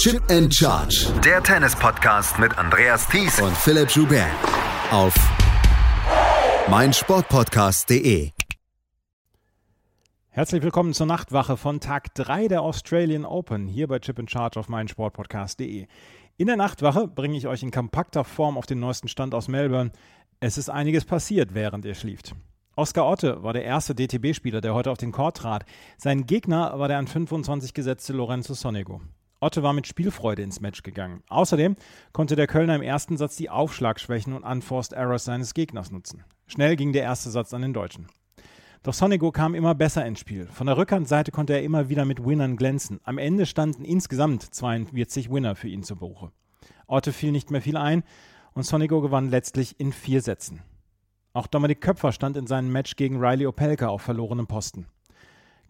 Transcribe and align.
Chip 0.00 0.22
and 0.30 0.50
Charge. 0.50 1.12
Der 1.22 1.42
Tennis-Podcast 1.42 2.38
mit 2.38 2.56
Andreas 2.56 3.06
Thies 3.06 3.38
und 3.38 3.54
Philipp 3.54 3.90
Joubert. 3.90 4.30
Auf 4.90 5.14
meinsportpodcast.de. 6.70 8.30
Herzlich 10.30 10.62
willkommen 10.62 10.94
zur 10.94 11.04
Nachtwache 11.04 11.58
von 11.58 11.80
Tag 11.80 12.14
3 12.14 12.48
der 12.48 12.62
Australian 12.62 13.26
Open 13.26 13.68
hier 13.68 13.88
bei 13.88 13.98
Chip 13.98 14.18
and 14.18 14.30
Charge 14.30 14.58
auf 14.58 14.70
meinsportpodcast.de. 14.70 15.86
In 16.38 16.46
der 16.46 16.56
Nachtwache 16.56 17.06
bringe 17.06 17.36
ich 17.36 17.46
euch 17.46 17.62
in 17.62 17.70
kompakter 17.70 18.24
Form 18.24 18.56
auf 18.56 18.64
den 18.64 18.80
neuesten 18.80 19.08
Stand 19.08 19.34
aus 19.34 19.48
Melbourne. 19.48 19.92
Es 20.40 20.56
ist 20.56 20.70
einiges 20.70 21.04
passiert, 21.04 21.52
während 21.52 21.84
ihr 21.84 21.94
schlieft. 21.94 22.34
Oskar 22.74 23.06
Otte 23.06 23.42
war 23.42 23.52
der 23.52 23.64
erste 23.64 23.94
DTB-Spieler, 23.94 24.62
der 24.62 24.72
heute 24.72 24.92
auf 24.92 24.96
den 24.96 25.12
Court 25.12 25.36
trat. 25.36 25.66
Sein 25.98 26.24
Gegner 26.24 26.78
war 26.78 26.88
der 26.88 26.96
an 26.96 27.06
25 27.06 27.74
gesetzte 27.74 28.14
Lorenzo 28.14 28.54
Sonego. 28.54 29.02
Otte 29.40 29.62
war 29.62 29.72
mit 29.72 29.86
Spielfreude 29.86 30.42
ins 30.42 30.60
Match 30.60 30.82
gegangen. 30.82 31.22
Außerdem 31.28 31.76
konnte 32.12 32.36
der 32.36 32.46
Kölner 32.46 32.76
im 32.76 32.82
ersten 32.82 33.16
Satz 33.16 33.36
die 33.36 33.48
Aufschlagschwächen 33.48 34.34
und 34.34 34.44
Unforced 34.44 34.92
Errors 34.92 35.24
seines 35.24 35.54
Gegners 35.54 35.90
nutzen. 35.90 36.24
Schnell 36.46 36.76
ging 36.76 36.92
der 36.92 37.04
erste 37.04 37.30
Satz 37.30 37.54
an 37.54 37.62
den 37.62 37.72
Deutschen. 37.72 38.06
Doch 38.82 38.92
Sonego 38.92 39.32
kam 39.32 39.54
immer 39.54 39.74
besser 39.74 40.04
ins 40.04 40.20
Spiel. 40.20 40.46
Von 40.46 40.66
der 40.66 40.76
Rückhandseite 40.76 41.32
konnte 41.32 41.54
er 41.54 41.62
immer 41.62 41.88
wieder 41.88 42.04
mit 42.04 42.24
Winnern 42.24 42.56
glänzen. 42.56 43.00
Am 43.02 43.16
Ende 43.18 43.46
standen 43.46 43.84
insgesamt 43.84 44.42
42 44.42 45.30
Winner 45.30 45.54
für 45.54 45.68
ihn 45.68 45.82
zu 45.82 45.96
Buche. 45.96 46.32
Otte 46.86 47.12
fiel 47.12 47.32
nicht 47.32 47.50
mehr 47.50 47.62
viel 47.62 47.76
ein 47.76 48.04
und 48.52 48.64
Sonego 48.64 49.00
gewann 49.00 49.30
letztlich 49.30 49.80
in 49.80 49.92
vier 49.92 50.20
Sätzen. 50.20 50.62
Auch 51.32 51.46
Dominik 51.46 51.80
Köpfer 51.80 52.12
stand 52.12 52.36
in 52.36 52.46
seinem 52.46 52.72
Match 52.72 52.96
gegen 52.96 53.20
Riley 53.20 53.46
Opelka 53.46 53.88
auf 53.88 54.02
verlorenem 54.02 54.46
Posten. 54.46 54.86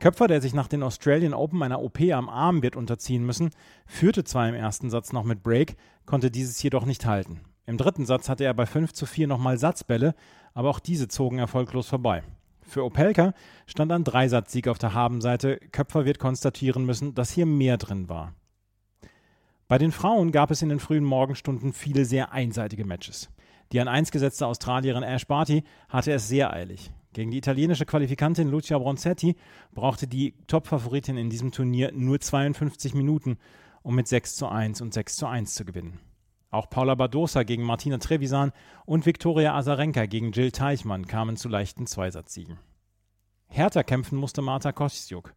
Köpfer, 0.00 0.28
der 0.28 0.40
sich 0.40 0.54
nach 0.54 0.66
den 0.66 0.82
Australian 0.82 1.34
Open 1.34 1.62
einer 1.62 1.82
OP 1.82 2.00
am 2.00 2.28
Arm 2.28 2.62
wird 2.62 2.74
unterziehen 2.74 3.24
müssen, 3.24 3.50
führte 3.86 4.24
zwar 4.24 4.48
im 4.48 4.54
ersten 4.54 4.90
Satz 4.90 5.12
noch 5.12 5.24
mit 5.24 5.42
Break, 5.42 5.76
konnte 6.06 6.30
dieses 6.30 6.60
jedoch 6.62 6.86
nicht 6.86 7.04
halten. 7.04 7.40
Im 7.66 7.76
dritten 7.76 8.06
Satz 8.06 8.28
hatte 8.28 8.44
er 8.44 8.54
bei 8.54 8.66
5 8.66 8.92
zu 8.92 9.06
4 9.06 9.28
nochmal 9.28 9.58
Satzbälle, 9.58 10.14
aber 10.54 10.70
auch 10.70 10.80
diese 10.80 11.06
zogen 11.06 11.38
erfolglos 11.38 11.86
vorbei. 11.86 12.22
Für 12.62 12.84
Opelka 12.84 13.34
stand 13.66 13.92
ein 13.92 14.04
Dreisatzsieg 14.04 14.68
auf 14.68 14.78
der 14.78 14.94
Habenseite. 14.94 15.58
Köpfer 15.70 16.04
wird 16.04 16.18
konstatieren 16.18 16.86
müssen, 16.86 17.14
dass 17.14 17.30
hier 17.30 17.46
mehr 17.46 17.76
drin 17.76 18.08
war. 18.08 18.34
Bei 19.68 19.76
den 19.76 19.92
Frauen 19.92 20.32
gab 20.32 20.50
es 20.50 20.62
in 20.62 20.68
den 20.68 20.80
frühen 20.80 21.04
Morgenstunden 21.04 21.72
viele 21.72 22.04
sehr 22.04 22.32
einseitige 22.32 22.84
Matches. 22.84 23.28
Die 23.72 23.80
an 23.80 23.88
1 23.88 24.10
gesetzte 24.10 24.46
Australierin 24.46 25.04
Ash 25.04 25.26
Barty 25.26 25.62
hatte 25.88 26.12
es 26.12 26.26
sehr 26.26 26.52
eilig. 26.52 26.90
Gegen 27.12 27.30
die 27.30 27.38
italienische 27.38 27.86
Qualifikantin 27.86 28.48
Lucia 28.48 28.78
Bronzetti 28.78 29.36
brauchte 29.72 30.06
die 30.06 30.34
Top-Favoritin 30.46 31.16
in 31.16 31.30
diesem 31.30 31.52
Turnier 31.52 31.92
nur 31.92 32.20
52 32.20 32.94
Minuten, 32.94 33.38
um 33.82 33.94
mit 33.94 34.08
6 34.08 34.36
zu 34.36 34.48
1 34.48 34.80
und 34.80 34.92
6 34.92 35.16
zu 35.16 35.26
1 35.26 35.54
zu 35.54 35.64
gewinnen. 35.64 36.00
Auch 36.50 36.68
Paula 36.68 36.96
Badosa 36.96 37.44
gegen 37.44 37.62
Martina 37.62 37.98
Trevisan 37.98 38.50
und 38.86 39.06
Viktoria 39.06 39.54
Azarenka 39.54 40.06
gegen 40.06 40.32
Jill 40.32 40.50
Teichmann 40.50 41.06
kamen 41.06 41.36
zu 41.36 41.48
leichten 41.48 41.86
Zweisatzsiegen. 41.86 42.58
Härter 43.46 43.84
kämpfen 43.84 44.18
musste 44.18 44.42
Marta 44.42 44.72
Kostjuk. 44.72 45.34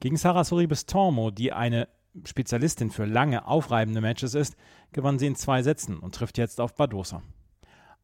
Gegen 0.00 0.16
Sarah 0.16 0.44
Soribes 0.44 0.86
Tormo, 0.86 1.30
die 1.30 1.52
eine 1.52 1.88
Spezialistin 2.24 2.90
für 2.90 3.04
lange, 3.04 3.46
aufreibende 3.46 4.00
Matches 4.00 4.34
ist, 4.34 4.56
gewann 4.92 5.18
sie 5.18 5.26
in 5.26 5.36
zwei 5.36 5.62
Sätzen 5.62 5.98
und 5.98 6.14
trifft 6.14 6.38
jetzt 6.38 6.60
auf 6.60 6.74
Badosa. 6.74 7.22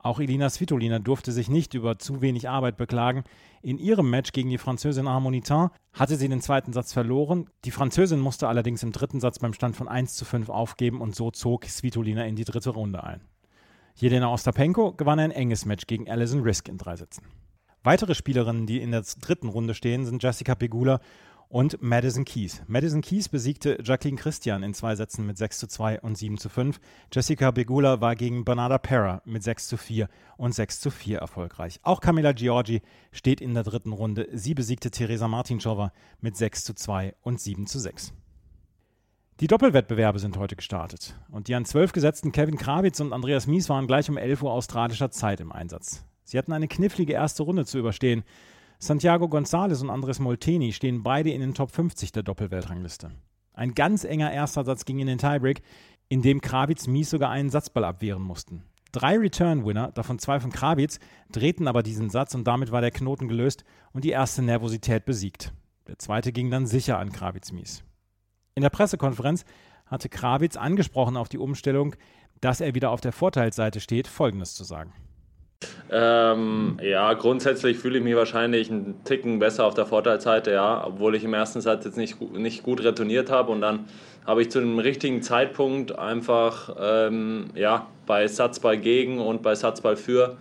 Auch 0.03 0.19
Elina 0.19 0.51
Svitolina 0.51 0.99
durfte 0.99 1.31
sich 1.31 1.49
nicht 1.49 1.75
über 1.75 1.99
zu 1.99 2.21
wenig 2.21 2.49
Arbeit 2.49 2.77
beklagen. 2.77 3.23
In 3.63 3.79
ihrem 3.79 4.11
Match 4.11 4.33
gegen 4.33 4.51
die 4.51 4.59
Französin 4.59 5.09
Harmonitin 5.09 5.69
hatte 5.93 6.17
sie 6.17 6.29
den 6.29 6.41
zweiten 6.41 6.73
Satz 6.73 6.93
verloren. 6.93 7.49
Die 7.65 7.71
Französin 7.71 8.19
musste 8.19 8.49
allerdings 8.49 8.83
im 8.83 8.91
dritten 8.91 9.21
Satz 9.21 9.39
beim 9.39 9.53
Stand 9.55 9.77
von 9.77 9.87
1 9.87 10.17
zu 10.17 10.25
5 10.25 10.49
aufgeben 10.49 11.01
und 11.01 11.15
so 11.15 11.31
zog 11.31 11.67
Svitolina 11.67 12.27
in 12.27 12.35
die 12.35 12.45
dritte 12.45 12.71
Runde 12.71 13.05
ein. 13.05 13.21
Jelena 13.95 14.33
Ostapenko 14.33 14.93
gewann 14.95 15.21
ein 15.21 15.31
enges 15.31 15.67
Match 15.67 15.87
gegen 15.87 16.11
Alison 16.11 16.43
Risk 16.43 16.69
in 16.69 16.79
drei 16.79 16.97
Sätzen. 16.97 17.25
Weitere 17.85 18.15
Spielerinnen, 18.17 18.67
die 18.67 18.81
in 18.81 18.91
der 18.91 19.03
dritten 19.03 19.49
Runde 19.49 19.75
stehen, 19.75 20.05
sind 20.05 20.23
Jessica 20.23 20.57
Pegula 20.57 21.01
und 21.53 21.83
Madison 21.83 22.25
Keys. 22.25 22.63
Madison 22.67 23.03
Keys 23.03 23.29
besiegte 23.29 23.77
Jacqueline 23.85 24.17
Christian 24.17 24.63
in 24.63 24.73
zwei 24.73 24.97
Sätzen 24.97 25.27
mit 25.27 25.37
6 25.37 25.59
zu 25.59 25.67
2 25.67 26.01
und 26.01 26.17
7 26.17 26.39
zu 26.39 26.49
5. 26.49 26.81
Jessica 27.13 27.51
Begula 27.51 28.01
war 28.01 28.17
gegen 28.17 28.47
Bernarda 28.47 28.79
Pera 28.79 29.21
mit 29.27 29.43
6 29.43 29.69
zu 29.69 29.77
4 29.77 30.09
und 30.39 30.55
6 30.55 30.81
zu 30.81 30.91
4 30.91 31.19
erfolgreich. 31.19 31.79
Auch 31.83 32.01
Camilla 32.01 32.33
Giorgi 32.33 32.81
steht 33.13 33.43
in 33.43 33.53
der 33.53 33.65
dritten 33.65 33.93
Runde. 33.93 34.29
Sie 34.33 34.55
besiegte 34.55 34.91
Teresa 34.91 35.29
Martinschova 35.29 35.93
mit 36.23 36.39
6 36.39 36.65
zu 36.65 36.75
2 36.75 37.17
und 37.21 37.39
7 37.39 37.67
zu 37.67 37.79
6. 37.79 38.15
Die 39.41 39.47
Doppelwettbewerbe 39.47 40.21
sind 40.21 40.39
heute 40.39 40.57
gestartet 40.57 41.21
und 41.31 41.49
die 41.49 41.55
an 41.55 41.67
12 41.67 41.93
gesetzten 41.93 42.33
Kevin 42.33 42.57
Krawitz 42.57 42.99
und 43.01 43.13
Andreas 43.13 43.47
Mies 43.47 43.69
waren 43.69 43.87
gleich 43.87 44.09
um 44.09 44.17
11 44.17 44.43
Uhr 44.43 44.53
australischer 44.53 45.11
Zeit 45.11 45.41
im 45.41 45.53
Einsatz. 45.53 46.07
Sie 46.25 46.39
hatten 46.39 46.53
eine 46.55 46.69
knifflige 46.69 47.13
erste 47.13 47.43
Runde 47.43 47.67
zu 47.67 47.79
überstehen. 47.79 48.25
Santiago 48.83 49.27
González 49.27 49.81
und 49.81 49.91
Andres 49.91 50.19
Molteni 50.19 50.73
stehen 50.73 51.05
beide 51.05 51.31
in 51.31 51.41
den 51.41 51.55
Top 51.55 51.71
50 51.71 52.11
der 52.11 52.25
Doppelweltrangliste. 52.25 53.13
Ein 53.55 53.75
ganz 53.75 54.03
enger 54.03 54.33
erster 54.33 54.65
Satz 54.65 54.85
ging 54.85 54.99
in 54.99 55.07
den 55.07 55.19
Tiebreak, 55.19 55.63
in 56.09 56.21
dem 56.21 56.41
Krawitz 56.41 56.89
Mies 56.89 57.11
sogar 57.11 57.31
einen 57.31 57.49
Satzball 57.49 57.85
abwehren 57.85 58.25
mussten. 58.25 58.65
Drei 58.91 59.17
Return-Winner, 59.19 59.93
davon 59.93 60.19
zwei 60.19 60.41
von 60.41 60.51
Krawitz, 60.51 60.99
drehten 61.31 61.69
aber 61.69 61.85
diesen 61.85 62.11
Satz 62.11 62.35
und 62.35 62.43
damit 62.43 62.73
war 62.73 62.81
der 62.81 62.91
Knoten 62.91 63.29
gelöst 63.29 63.63
und 63.93 64.03
die 64.03 64.11
erste 64.11 64.43
Nervosität 64.43 65.05
besiegt. 65.05 65.53
Der 65.87 66.01
zweite 66.01 66.33
ging 66.33 66.51
dann 66.51 66.67
sicher 66.67 66.99
an 66.99 67.13
Krawitz 67.13 67.53
Mies. 67.53 67.85
In 68.57 68.63
der 68.63 68.71
Pressekonferenz 68.71 69.45
hatte 69.87 70.09
Krawitz 70.09 70.57
angesprochen 70.57 71.17
auf 71.17 71.29
die 71.29 71.39
Umstellung, 71.39 71.95
dass 72.41 72.61
er 72.61 72.75
wieder 72.75 72.91
auf 72.91 73.01
der 73.01 73.13
Vorteilsseite 73.13 73.79
steht, 73.79 74.09
Folgendes 74.09 74.57
zu 74.57 74.65
sagen. 74.65 74.93
Ähm, 75.91 76.79
ja, 76.83 77.13
grundsätzlich 77.15 77.79
fühle 77.79 77.99
ich 77.99 78.05
mich 78.05 78.17
wahrscheinlich 78.17 78.71
einen 78.71 79.03
Ticken 79.05 79.39
besser 79.39 79.65
auf 79.67 79.75
der 79.75 79.87
Vorteilsseite, 79.87 80.53
ja, 80.53 80.87
obwohl 80.87 81.15
ich 81.15 81.25
im 81.25 81.35
ersten 81.35 81.61
Satz 81.61 81.85
jetzt 81.85 81.97
nicht, 81.97 82.21
nicht 82.33 82.63
gut 82.63 82.83
retourniert 82.83 83.31
habe 83.31 83.53
und 83.53 83.61
dann 83.61 83.87
habe 84.27 84.43
ich 84.43 84.51
zu 84.51 84.61
einem 84.61 84.79
richtigen 84.79 85.23
Zeitpunkt 85.23 85.99
einfach 85.99 86.77
ähm, 86.81 87.51
ja, 87.55 87.89
bei 88.07 88.27
Satzball 88.29 88.79
gegen 88.79 89.19
und 89.19 89.43
bei 89.43 89.55
Satzball 89.55 89.97
für 89.97 90.37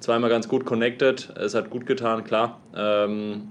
zweimal 0.00 0.30
ganz 0.30 0.48
gut 0.48 0.64
connected. 0.64 1.30
Es 1.36 1.54
hat 1.54 1.70
gut 1.70 1.86
getan, 1.86 2.24
klar. 2.24 2.60
Ähm, 2.74 3.48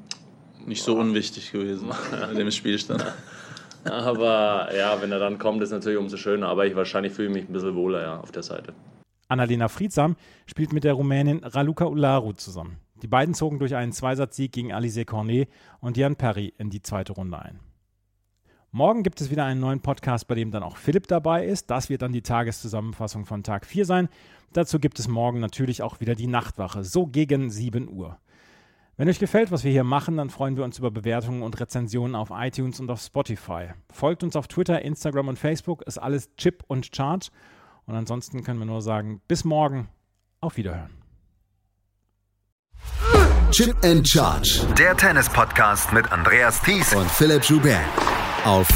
nicht 0.66 0.84
so 0.84 0.96
unwichtig 0.96 1.52
gewesen 1.52 1.90
in 2.32 2.38
dem 2.38 2.52
Spielstand. 2.52 3.06
Aber 3.86 4.70
ja, 4.76 5.02
wenn 5.02 5.12
er 5.12 5.20
dann 5.20 5.38
kommt, 5.38 5.62
ist 5.62 5.72
natürlich 5.72 5.98
umso 5.98 6.18
schöner. 6.18 6.50
Aber 6.50 6.66
ich 6.66 6.76
wahrscheinlich 6.76 7.14
fühle 7.14 7.30
mich 7.30 7.48
ein 7.48 7.54
bisschen 7.54 7.76
wohler 7.76 8.02
ja, 8.02 8.20
auf 8.20 8.32
der 8.32 8.44
Seite. 8.44 8.74
Annalena 9.28 9.68
Friedsam 9.68 10.16
spielt 10.46 10.74
mit 10.74 10.84
der 10.84 10.94
Rumänin 10.94 11.44
Raluca 11.44 11.86
Ularu 11.86 12.34
zusammen. 12.34 12.78
Die 13.02 13.08
beiden 13.08 13.36
zogen 13.36 13.60
durch 13.60 13.76
einen 13.76 13.92
Zweisatzsieg 13.92 14.52
gegen 14.52 14.74
Alice 14.74 15.06
Cornet 15.06 15.50
und 15.82 15.98
Jan 15.98 16.16
Perry 16.16 16.54
in 16.58 16.70
die 16.70 16.82
zweite 16.82 17.14
Runde 17.14 17.40
ein. 17.40 17.60
Morgen 18.72 19.04
gibt 19.04 19.22
es 19.22 19.32
wieder 19.32 19.46
einen 19.46 19.60
neuen 19.60 19.82
Podcast, 19.82 20.28
bei 20.28 20.36
dem 20.36 20.52
dann 20.52 20.64
auch 20.64 20.78
Philipp 20.78 21.08
dabei 21.08 21.46
ist. 21.46 21.70
Das 21.70 21.90
wird 21.90 22.02
dann 22.02 22.12
die 22.12 22.22
Tageszusammenfassung 22.22 23.26
von 23.26 23.44
Tag 23.44 23.66
4 23.66 23.86
sein. 23.86 24.10
Dazu 24.54 24.80
gibt 24.80 25.00
es 25.00 25.08
morgen 25.08 25.40
natürlich 25.40 25.82
auch 25.82 26.00
wieder 26.00 26.16
die 26.16 26.28
Nachtwache, 26.28 26.84
so 26.84 27.06
gegen 27.08 27.50
7 27.50 27.90
Uhr. 27.90 28.18
Wenn 28.96 29.10
euch 29.10 29.20
gefällt, 29.20 29.52
was 29.52 29.64
wir 29.64 29.72
hier 29.72 29.84
machen, 29.84 30.18
dann 30.18 30.32
freuen 30.32 30.58
wir 30.58 30.64
uns 30.64 30.80
über 30.80 30.90
Bewertungen 30.90 31.44
und 31.44 31.60
Rezensionen 31.60 32.16
auf 32.16 32.32
iTunes 32.32 32.80
und 32.80 32.90
auf 32.90 33.00
Spotify. 33.00 33.68
Folgt 33.94 34.24
uns 34.24 34.36
auf 34.36 34.48
Twitter, 34.48 34.82
Instagram 34.82 35.28
und 35.28 35.38
Facebook, 35.38 35.84
ist 35.84 36.00
alles 36.00 36.36
Chip 36.36 36.64
und 36.68 36.94
Charge. 36.96 37.30
Und 37.88 37.96
ansonsten 37.96 38.44
können 38.44 38.60
wir 38.60 38.66
nur 38.66 38.82
sagen, 38.82 39.22
bis 39.28 39.46
morgen, 39.46 39.88
auf 40.42 40.58
Wiederhören. 40.58 40.92
Chip 43.52 43.76
and 43.84 44.08
Charge. 44.08 44.62
Der 44.78 44.96
Tennis-Podcast 44.96 45.94
mit 45.94 46.12
Andreas 46.12 46.62
Thies 46.62 46.94
und 46.94 47.10
Philipp 47.10 47.44
Joubert. 47.46 47.80
Auf 48.44 48.68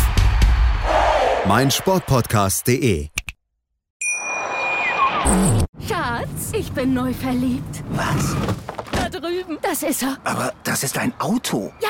meinsportpodcast.de. 1.46 3.10
Schatz, 5.88 6.52
ich 6.54 6.72
bin 6.72 6.94
neu 6.94 7.14
verliebt. 7.14 7.84
Was? 7.92 8.36
Da 8.94 9.10
drüben. 9.10 9.58
Das 9.62 9.84
ist 9.84 10.04
er. 10.04 10.18
Aber 10.24 10.54
das 10.64 10.84
ist 10.84 10.98
ein 10.98 11.14
Auto. 11.20 11.74
Ja, 11.82 11.90